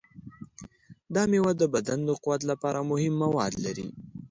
دا 1.13 1.23
میوه 1.31 1.51
د 1.57 1.63
بدن 1.73 1.99
د 2.05 2.09
قوت 2.23 2.41
لپاره 2.51 2.79
مهم 2.91 3.13
مواد 3.23 3.53
لري. 3.65 3.87